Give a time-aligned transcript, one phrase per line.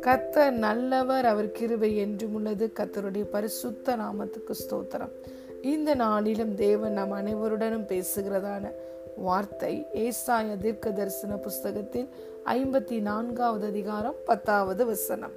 [0.00, 2.70] கத்தர் நல்லவர் அவர் கிருபை என்றும் உள்ளது.
[2.76, 5.10] கத்தருடைய பரிசுத்த நாமத்துக்கு ஸ்தோத்திரம்.
[5.62, 8.70] இந்த நாளிலும் தேவன் நம் அனைவருடனும் பேசுகிறதான
[9.16, 12.08] வார்த்தை ஏசாய தீர்க்க தரிசன புஸ்தகத்தில்
[12.46, 15.32] ஐம்பத்தி நான்காவது அதிகாரம் பத்தாவது வசனம்.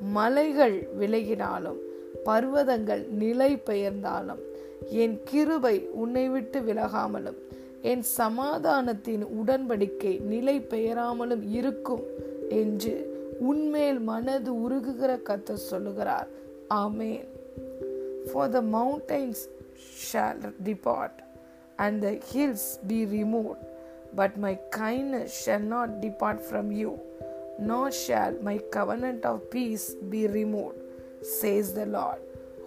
[0.00, 1.78] மலைகள் விலகினாலும்
[2.24, 4.42] பர்வதங்கள் நிலை பெயர்ந்தாலும்
[4.88, 12.04] என் கிருபை உன்னை விட்டு விலகாமலும் என் சமாதானத்தின் உடன்படிக்கை நிலை பெயராமலும் இருக்கும்
[12.48, 12.94] என்று
[13.50, 16.28] உன்மேல் மனது உருகுகிற கத்த சொல்லுகிறார்
[16.74, 17.26] amen
[18.28, 19.42] for the mountains
[20.06, 21.20] shall depart
[21.76, 23.52] and the hills be remove
[24.16, 26.92] but my kindness shall not depart from you
[27.60, 30.76] nor shall my covenant of peace be removed,
[31.22, 32.20] says the Lord,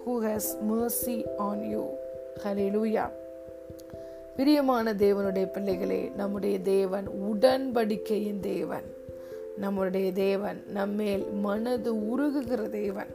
[0.04, 1.98] who has mercy on you.
[2.44, 3.12] Hallelujah.
[4.36, 8.84] பிரியமான தேவனுடைய பிள்ளைகளே நம்முடைய தேவன் உடன்படிக்கையின் தேவன்.
[9.58, 13.08] நம்முடைய தேவன் நம்மேல் மனது உருகுகிற தேவன்.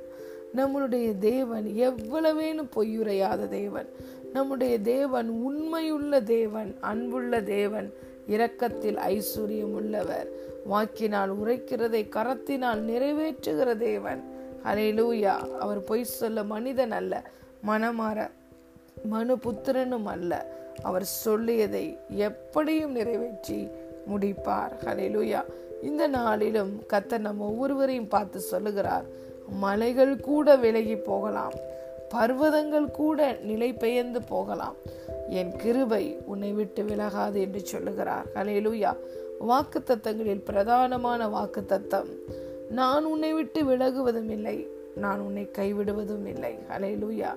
[0.57, 3.89] நம்மளுடைய தேவன் எவ்வளவேனும் பொய்யுரையாத தேவன்.
[4.33, 7.93] நம்முடைய தேவன் உண்மையுள்ள தேவன் அன்புள்ள தேவன்
[8.29, 10.29] இரக்கத்தில் ஐஸ்வர்யம் உள்ளவர்.
[10.65, 14.25] வாக்கினால் உரைக்கிறதை கரத்தினால் நிறைவேற்றுகிற தேவன்.
[14.65, 17.31] அலையிலூயா அவர் பொய் சொல்ல மனிதன் அல்ல
[17.67, 18.31] மனமாற
[19.05, 20.57] மனு புத்திரனும் அல்ல.
[20.83, 23.69] அவர் சொல்லியதை எப்படியும் நிறைவேற்றி
[24.11, 24.75] முடிப்பார்.
[24.85, 25.41] ஹலையிலூயா
[25.83, 29.05] இந்த நாளிலும் கத்த நம்ம ஒவ்வொருவரையும் பார்த்து சொல்லுகிறார்
[29.61, 31.55] மலைகள் கூட விலகி போகலாம்
[32.15, 34.77] பர்வதங்கள் கூட நிலை பெயர்ந்து போகலாம்.
[35.29, 38.27] என் கிருபை உன்னை விட்டு விலகாது என்று சொல்லுகிறார்.
[38.35, 38.97] ஹலேலூயா
[39.39, 42.09] வாக்கு தத்தங்களில் பிரதானமான வாக்கு தத்தம்
[42.71, 46.59] நான் உன்னை விட்டு விலகுவதும் இல்லை நான் உன்னை கைவிடுவதும் இல்லை.
[46.71, 47.33] ஹலேலூயா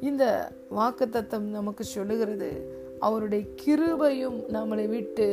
[0.00, 2.50] இந்த வாக்கு தத்தம் நமக்கு சொல்லுகிறது
[3.00, 5.26] அவருடைய கிருபையும் நம்மளை விட்டு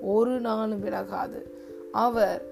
[0.00, 1.42] ஒரு நாளும் விலகாது.
[1.92, 2.42] அவர்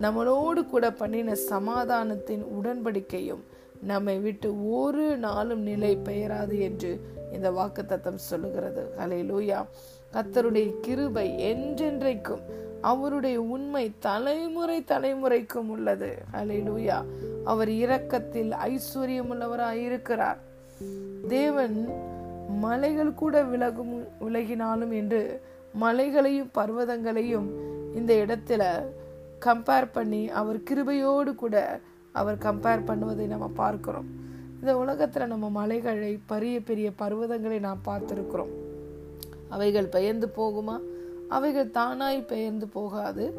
[0.00, 3.42] நம்மளோடு கூட பண்ணின சமாதானத்தின் உடன்படிக்கையும்
[3.82, 7.00] நம்மை விட்டு ஒரு நாளும் நிலை பெயராது என்று
[7.32, 8.94] இந்த வாக்கு தத்தம் சொல்லுகிறது.
[8.98, 9.66] ஹலே லூயா
[10.12, 12.40] கத்தருடைய கிருபை என்றென்றைக்கும்
[12.80, 16.14] அவருடைய உண்மை தலைமுறை தலைமுறைக்கும் உள்ளது.
[16.32, 17.04] ஹலே லூயா
[17.44, 20.38] அவர் இரக்கத்தில் ஐஸ்வர்யம் உள்ளவராய் இருக்கிறார்
[21.28, 22.10] தேவன்
[22.60, 25.40] மலைகள் கூட விலகும் விலகினாலும் என்று
[25.72, 27.48] மலைகளையும் பர்வதங்களையும்
[27.94, 28.82] இந்த இடத்துல
[29.40, 31.80] கம்பேர் பண்ணி அவர் கிருபையோடு கூட
[32.12, 34.06] அவர் கம்பேர் பண்ணுவதை நம்ம பார்க்கிறோம்.
[34.60, 38.52] இந்த உலகத்தில் நம்ம மலைகளை பெரிய பெரிய பர்வதங்களை நாம் பார்த்துருக்குறோம்.
[39.48, 40.80] அவைகள் பெயர்ந்து போகுமா?
[41.28, 43.34] அவைகள் தானாய் பெயர்ந்து போகாது.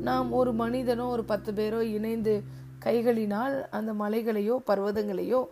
[0.00, 2.42] நாம் ஒரு மனிதனோ ஒரு பத்து பேரோ இணைந்து
[2.84, 5.44] கைகளினால் அந்த மலைகளையோ பர்வதங்களையோ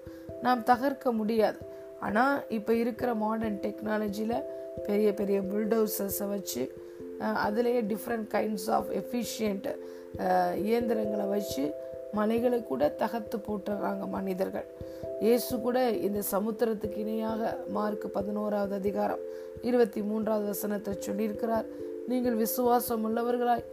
[0.43, 1.75] நாம் தகர்க்க முடியாது.
[2.01, 4.45] ஆனால் இப்போ இருக்கிற மாடர்ன் டெக்னாலஜியில்
[4.87, 6.63] பெரிய பெரிய புல்டோசர்ஸை வச்சு
[7.21, 9.69] அதுலேயே டிஃப்ரெண்ட் கைண்ட்ஸ் ஆஃப் எஃபிஷியன்ட்
[10.69, 11.75] இயந்திரங்களை வச்சு
[12.13, 14.67] மலைகளை கூட தகர்த்து போட்டுறாங்க மனிதர்கள்.
[15.21, 19.23] இயேசு கூட இந்த சமுத்திரத்துக்கு இணையாக மார்க் பதினோராவது அதிகாரம்
[19.63, 21.67] இருபத்தி மூன்றாவது வசனத்தை சொல்லியிருக்கிறார்.
[22.09, 23.65] நீங்கள் விசுவாசம் உள்ளவர்களாய்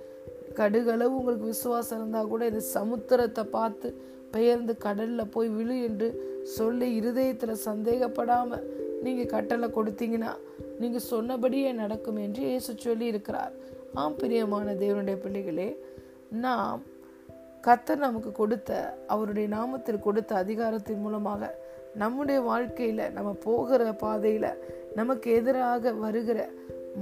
[0.60, 3.90] கடுகளவு உங்களுக்கு விசுவாசம் இருந்தால் கூட இந்த சமுத்திரத்தை பார்த்து
[4.34, 6.08] பெயர்ந்து கடல்ல போய் விழு என்று
[6.56, 8.60] சொல்லி இருதயத்துல சந்தேகப்படாம
[9.04, 10.32] நீங்க கட்டளை கொடுத்தீங்கன்னா
[10.80, 13.54] நீங்க சொன்னபடியே நடக்கும் என்று இயேசு சொல்லி இருக்கிறார்
[13.94, 15.70] ஆம் பிரியமான தேவனுடைய பிள்ளைகளே
[16.38, 16.82] நாம்
[17.64, 18.72] கத்தர் நமக்கு கொடுத்த
[19.08, 21.52] அவருடைய நாமத்தில் கொடுத்த அதிகாரத்தின் மூலமாக
[21.96, 24.46] நம்முடைய வாழ்க்கையில நம்ம போகிற பாதையில
[24.96, 26.40] நமக்கு எதிராக வருகிற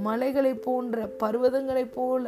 [0.03, 2.25] மலைகளை போன்ற பர்வதங்களை போல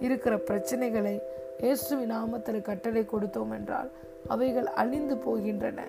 [0.00, 1.16] இருக்கிற பிரச்சனைகளை
[1.60, 3.90] இயேசுவின் நாமத்தில் கட்டளை கொடுத்தோம் என்றால்
[4.26, 5.80] அவைகள் அழிந்து போகின்றன.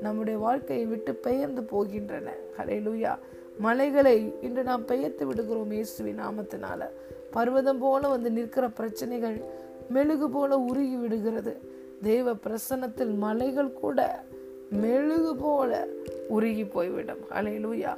[0.00, 2.28] நம்முடைய வாழ்க்கையை விட்டு பெயர்ந்து போகின்றன.
[2.58, 3.18] ஹலேலூயா
[3.58, 6.84] மலைகளை இன்று நாம் பெயர்த்து விடுகிறோம் இயேசுவி நாமத்தினால.
[7.30, 9.40] பர்வதம் போல வந்து நிற்கிற பிரச்சனைகள்
[9.88, 11.60] மெழுகு போல உருகி விடுகிறது.
[12.02, 14.24] தெய்வ பிரசன்னத்தில் மலைகள் கூட
[14.70, 15.86] மெழுகு போல
[16.28, 17.18] உருகி போய்விடும்.
[17.30, 17.96] அலையிலூயா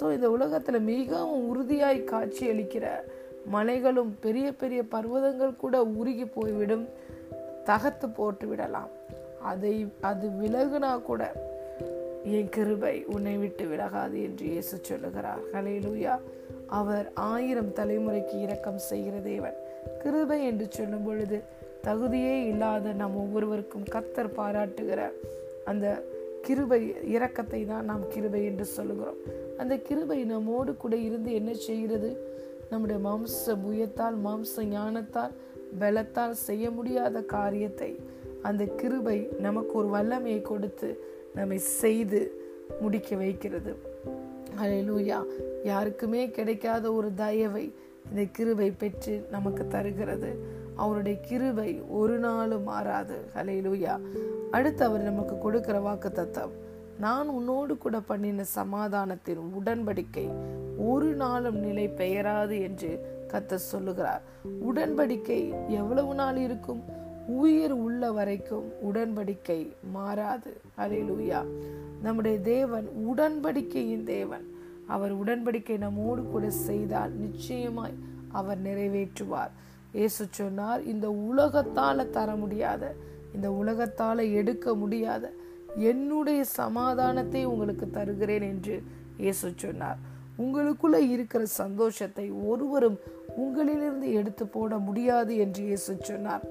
[0.00, 2.86] ஸோ இந்த உலகத்தில் மிகவும் உறுதியாய் காட்சி அளிக்கிற
[3.50, 6.88] மலைகளும் பெரிய பெரிய பர்வதங்கள் கூட உருகி போய்விடும்.
[7.64, 8.92] தகர்த்து போட்டு விடலாம்.
[9.42, 11.22] அதை அது விலகுனா கூட
[12.24, 15.42] என் கிருபை உன்னை விட்டு விலகாது என்று இயேசு சொல்லுகிறார்.
[15.52, 16.14] ஹலேலூயா
[16.66, 19.56] அவர் ஆயிரம் தலைமுறைக்கு இரக்கம் செய்கிற தேவன்.
[20.02, 21.38] கிருபை என்று சொல்லும் பொழுது
[21.86, 25.00] தகுதியே இல்லாத நம் ஒவ்வொருவருக்கும் கத்தர் பாராட்டுகிற
[25.64, 25.86] அந்த
[26.42, 26.80] கிருபை
[27.12, 29.20] இரக்கத்தை தான் நாம் கிருபை என்று சொல்லுகிறோம்.
[29.58, 32.10] அந்த கிருபை நம்மோடு கூட இருந்து என்ன செய்கிறது?
[32.70, 35.32] நம்முடைய மாம்ச புயத்தால் மாம்ச ஞானத்தால்
[35.80, 38.00] பலத்தால் செய்ய முடியாத காரியத்தை
[38.42, 41.04] அந்த கிருபை நமக்கு ஒரு வல்லமையை கொடுத்து
[41.34, 42.20] நம்மை செய்து
[42.80, 43.76] முடிக்க வைக்கிறது.
[44.62, 45.18] அலையலூயா
[45.64, 47.74] யாருக்குமே கிடைக்காத ஒரு தயவை
[48.10, 50.30] இந்த கிருபை பெற்று நமக்கு தருகிறது.
[50.76, 53.18] அவருடைய கிருபை ஒரு நாளும் மாறாது.
[53.34, 54.00] ஹலேலூயா
[54.50, 56.50] அடுத்து அவர் நமக்கு கொடுக்கிற வாக்கு தத்தம்
[56.98, 60.26] நான் உன்னோடு கூட பண்ணின சமாதானத்தின் உடன்படிக்கை
[60.78, 62.90] ஒரு நாளும் நிலை பெயராது என்று
[63.32, 64.22] கத்த சொல்லுகிறார்.
[64.68, 65.40] உடன்படிக்கை
[65.80, 66.82] எவ்வளவு நாள் இருக்கும்?
[67.40, 69.60] உயிர் உள்ள வரைக்கும் உடன்படிக்கை
[69.96, 70.52] மாறாது.
[70.78, 71.40] அலையிலுயா
[72.02, 74.46] நம்முடைய தேவன் உடன்படிக்கையின் தேவன்.
[74.94, 77.96] அவர் உடன்படிக்கை நம்மோடு கூட செய்தால் நிச்சயமாய்
[78.32, 79.52] அவர் நிறைவேற்றுவார்.
[79.92, 82.94] இயேசு சொன்னார் இந்த உலகத்தால தர முடியாத
[83.34, 85.24] இந்த உலகத்தால எடுக்க முடியாத
[85.90, 88.76] என்னுடைய சமாதானத்தை உங்களுக்கு தருகிறேன் என்று
[89.16, 90.00] இயேசு சொன்னார்.
[90.42, 92.98] உங்களுக்குள்ள இருக்கிற சந்தோஷத்தை ஒருவரும்
[93.38, 96.44] உங்களிலிருந்து எடுத்து போட முடியாது என்று இயேசு சொன்னார்.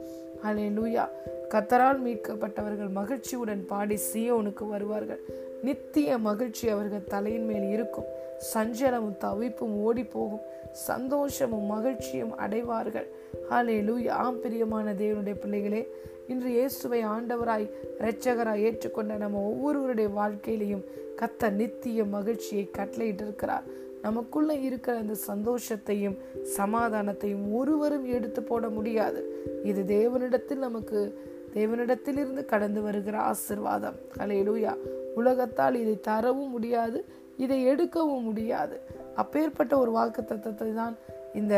[0.43, 1.05] அலே லூயா
[1.49, 5.19] கத்தரால் மீட்கப்பட்டவர்கள் மகிழ்ச்சியுடன் பாடி சியோனுக்கு வருவார்கள்.
[5.63, 8.05] நித்திய மகிழ்ச்சி அவர்கள் தலையின் மேல் இருக்கும்.
[8.53, 10.41] சஞ்சலமும் தவிப்பும் ஓடி போகும்
[10.71, 13.07] சந்தோஷமும் மகிழ்ச்சியும் அடைவார்கள்.
[13.49, 15.91] ஹலே லூயா ஆம் பிரியமான தேவனுடைய பிள்ளைகளே
[16.27, 17.69] இன்று இயேசுவை ஆண்டவராய்
[17.99, 20.83] இரட்சகராய் ஏற்றுக்கொண்ட நம்ம ஒவ்வொருவருடைய வாழ்க்கையிலையும்
[21.21, 23.63] கத்த நித்திய மகிழ்ச்சியை கட்டளையிட்டு இருக்கிறார்
[24.01, 26.17] நமக்குள்ள இருக்கிற அந்த சந்தோஷத்தையும்
[26.57, 29.21] சமாதானத்தையும் ஒருவரும் எடுத்து போட முடியாது.
[29.63, 30.99] இது தேவனிடத்தில் நமக்கு
[31.53, 33.97] தேவனிடத்திலிருந்து கடந்து வருகிற ஆசிர்வாதம்.
[34.17, 34.73] அலையலூயா
[35.15, 37.05] உலகத்தால் இதை தரவும் முடியாது
[37.37, 38.81] இதை எடுக்கவும் முடியாது.
[39.15, 40.95] அப்பேற்பட்ட ஒரு வாக்கு தத்துவத்தை தான்
[41.33, 41.55] இந்த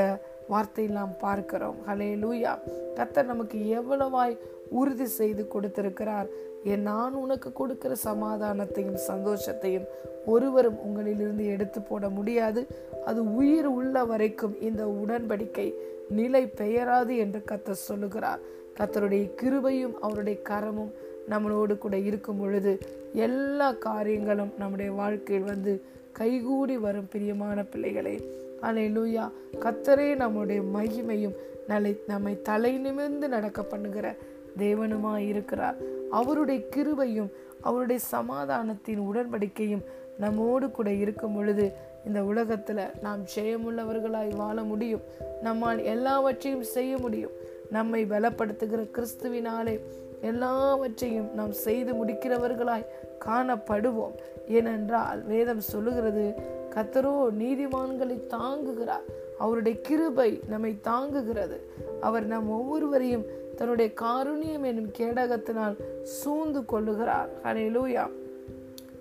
[0.50, 1.76] வார்த்தையில் நாம் பார்க்கிறோம்.
[1.88, 2.54] ஹலே லூயா
[2.96, 4.38] கத்தர் நமக்கு எவ்வளவாய்
[4.70, 6.28] உறுதி செய்து கொடுத்திருக்கிறார்.
[6.64, 9.88] என் நான் உனக்கு கொடுக்கிற சமாதானத்தையும் சந்தோஷத்தையும்
[10.26, 12.68] ஒருவரும் உங்களிலிருந்து எடுத்து போட முடியாது.
[13.06, 15.74] அது உயிர் உள்ள வரைக்கும் இந்த உடன்படிக்கை
[16.10, 18.40] நிலை பெயராது என்று கத்தர் சொல்லுகிறார்.
[18.80, 20.94] கத்தருடைய கிருபையும் அவருடைய கரமும்
[21.30, 22.80] நம்மளோடு கூட இருக்கும் பொழுது
[23.14, 25.82] எல்லா காரியங்களும் நம்முடைய வாழ்க்கையில் வந்து
[26.12, 28.16] கைகூடி வரும் பிரியமான பிள்ளைகளே.
[28.62, 31.36] அலை லூயா கத்தரே நம்முடைய மகிமையும்
[31.68, 34.16] நலை நம்மை தலை நிமிர்ந்து நடக்க பண்ணுகிற
[34.58, 35.76] தேவனுமாயிருக்கிறார்.
[36.12, 37.30] அவருடைய கிருபையும்
[37.62, 39.84] அவருடைய சமாதானத்தின் உடன்படிக்கையும்
[40.18, 41.72] நம்மோடு கூட இருக்கும் பொழுது
[42.06, 45.02] இந்த உலகத்தில் நாம் ஜெயமுள்ளவர்களாய் வாழ முடியும்.
[45.42, 47.32] நம்மால் எல்லாவற்றையும் செய்ய முடியும்.
[47.70, 49.80] நம்மை பலப்படுத்துகிற கிறிஸ்துவினாலே
[50.22, 52.86] எல்லாவற்றையும் நாம் செய்து முடிக்கிறவர்களாய்
[53.26, 54.12] காணப்படுவோம்.
[54.48, 56.34] ஏனென்றால் வேதம் சொல்லுகிறது
[56.76, 59.06] கத்தரோ நீதிமான்களை தாங்குகிறார்.
[59.38, 61.58] அவருடைய கிருபை நம்மை தாங்குகிறது.
[62.02, 63.26] அவர் நம் ஒவ்வொருவரையும்
[63.56, 67.28] தன்னுடைய காருண்யம் என்னும் கேடகத்தினால் சூழ்ந்து கொள்ளுகிறார்.
[67.44, 68.10] ஹலேலூயா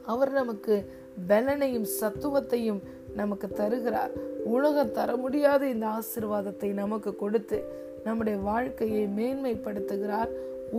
[0.07, 0.93] அவர் நமக்கு
[1.29, 2.81] பலனையும் சத்துவத்தையும்
[3.15, 4.11] நமக்கு தருகிறார்.
[4.45, 7.59] உலகம் தர முடியாத இந்த ஆசிர்வாதத்தை நமக்கு கொடுத்து
[8.05, 10.29] நம்முடைய வாழ்க்கையை மேன்மைப்படுத்துகிறார்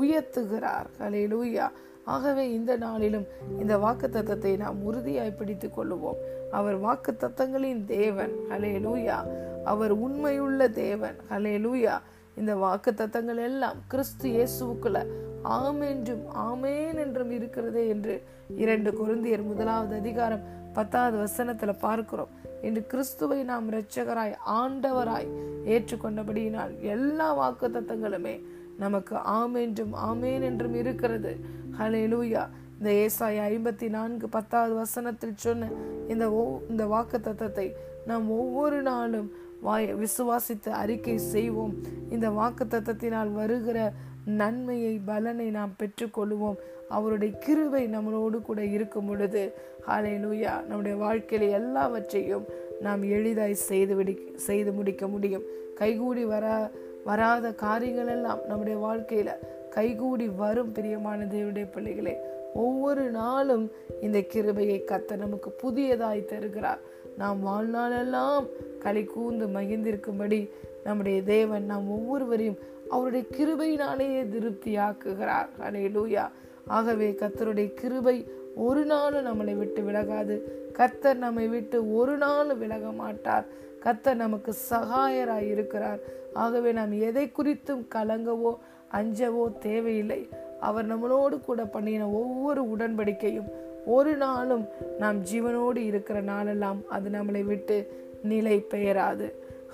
[0.02, 0.88] உயர்த்துகிறார்.
[1.00, 1.70] ஹலேலூயா
[2.06, 3.26] ஆகவே இந்த நாளிலும்
[3.60, 6.20] இந்த வாக்கு தத்தத்தை நாம் உறுதியாய் பிடித்துக் கொள்ளுவோம்.
[6.52, 8.32] அவர் வாக்கு தத்தங்களின் தேவன்.
[8.50, 9.18] ஹலே லூயா
[9.64, 11.16] அவர் உண்மையுள்ள தேவன்.
[11.30, 12.00] ஹலே லூயா
[12.36, 15.06] இந்த வாக்கு தத்தங்கள் எல்லாம் கிறிஸ்து இயேசுக்குள்ள
[15.44, 18.24] ஆமென்றும் ஆமேன் என்றும் இருக்கிறதே என்று
[18.56, 22.30] இரண்டு குருந்தியர் முதலாவது அதிகாரம் பத்தாவது வசனத்துல பார்க்கிறோம்.
[22.62, 25.28] இன்று கிறிஸ்துவை நாம் இரட்சகராய் ஆண்டவராய்
[25.66, 28.44] ஏற்றுக்கொண்டபடியினால் எல்லா வாக்கு தத்தங்களுமே
[28.78, 31.62] நமக்கு ஆமென்றும் ஆமேன் என்றும் இருக்கிறது.
[31.80, 32.42] ஹலே லூயா
[32.78, 35.70] இந்த ஏசாய் ஐம்பத்தி நான்கு பத்தாவது வசனத்தில் சொன்ன
[36.08, 37.68] இந்த ஓ இந்த வாக்கு தத்தத்தை
[38.06, 39.30] நாம் ஒவ்வொரு நாளும்
[39.62, 41.74] வாய் விசுவாசித்து அறிக்கை செய்வோம்.
[42.10, 43.92] இந்த வாக்கு தத்தத்தினால் வருகிற
[44.26, 46.58] நன்மையை பலனை நாம் பெற்றுக்கொள்வோம்.
[46.90, 49.44] அவருடைய கிருவை நம்மளோடு கூட இருக்கும் பொழுது
[49.88, 52.46] ஹாலே லூயா நம்முடைய வாழ்க்கையில எல்லாவற்றையும்
[52.82, 55.48] நாம் எளிதாய் செய்து விடி செய்து முடிக்க முடியும்.
[55.76, 56.70] கைகூடி வரா
[57.04, 59.32] வராத காரியங்கள் எல்லாம் நம்முடைய வாழ்க்கையில
[59.74, 62.16] கைகூடி வரும் பிரியமான தேவனுடைய பிள்ளைகளே
[62.54, 63.66] ஒவ்வொரு நாளும்
[64.02, 66.80] இந்த கிருபையை கத்த நமக்கு புதியதாய் தருகிறார்.
[67.18, 68.46] நாம் வாழ்நாளெல்லாம்
[68.80, 70.40] களி கூந்து மகிழ்ந்திருக்கும்படி
[70.84, 75.50] நம்முடைய தேவன் நாம் ஒவ்வொருவரையும் அவருடைய கிருபையினாலேயே திருப்தியாக்குகிறார்.
[75.60, 76.26] அலே லூயா
[76.68, 78.18] ஆகவே கத்தருடைய கிருபை
[78.56, 80.36] ஒரு நாளும் நம்மளை விட்டு விலகாது.
[80.74, 83.46] கத்தர் நம்மை விட்டு ஒரு நாளும் விலக மாட்டார்.
[83.84, 86.00] கத்தர் நமக்கு சகாயராய் இருக்கிறார்.
[86.34, 88.54] ஆகவே நாம் எதை குறித்தும் கலங்கவோ
[88.94, 90.30] அஞ்சவோ தேவையில்லை.
[90.60, 93.50] அவர் நம்மளோடு கூட பண்ணின ஒவ்வொரு உடன்படிக்கையும்
[93.86, 94.66] ஒரு நாளும்
[95.00, 97.78] நாம் ஜீவனோடு இருக்கிற நாளெல்லாம் அது நம்மளை விட்டு
[98.24, 99.28] நிலை பெயராது.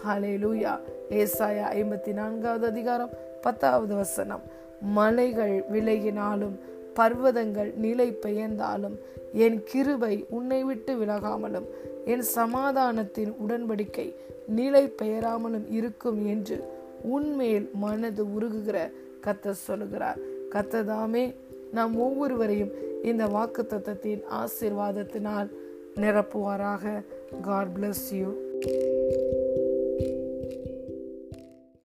[0.08, 0.74] ஹலே லூயா
[1.10, 3.10] ஏசாயா ஐம்பத்தி நான்காவது அதிகாரம்
[3.42, 4.42] பத்தாவது வசனம்.
[4.82, 6.56] மலைகள் விலகினாலும்
[6.96, 8.96] பர்வதங்கள் நிலை பெயர்ந்தாலும்
[9.34, 11.68] என் கிருபை உன்னை விட்டு விலகாமலும்
[12.06, 14.16] என் சமாதானத்தின் உடன்படிக்கை
[14.48, 16.58] நிலை பெயராமலும் இருக்கும் என்று
[17.02, 18.78] உன்மேல் மனது உருகுகிற
[19.26, 20.18] கத்த சொல்லுகிறார்.
[20.50, 21.36] கத்ததாமே
[21.72, 22.72] நாம் ஒவ்வொருவரையும்
[23.04, 25.50] இந்த வாக்கு தத்தத்தின் ஆசிர்வாதத்தினால்
[25.96, 27.04] நிரப்புவாராக.
[27.42, 28.30] God bless you